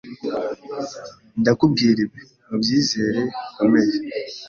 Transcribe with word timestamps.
Ndakubwira 1.41 1.99
ibi 2.05 2.21
mubyizere 2.47 3.21
bikomeye. 3.45 3.95